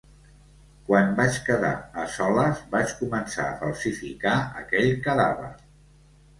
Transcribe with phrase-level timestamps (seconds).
[0.87, 1.73] Quan vaig quedar
[2.05, 4.35] a soles vaig començar a falsificar
[4.65, 5.55] aquell cadàver.